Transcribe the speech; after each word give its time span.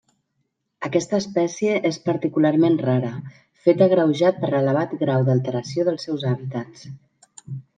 Aquesta 0.87 1.17
espècie 1.23 1.75
és 1.89 1.99
particularment 2.07 2.79
rara, 2.87 3.11
fet 3.67 3.83
agreujat 3.89 4.41
per 4.45 4.51
l'elevat 4.55 4.97
grau 5.03 5.29
d'alteració 5.29 5.87
dels 5.91 6.09
seus 6.11 6.27
hàbitats. 6.33 6.91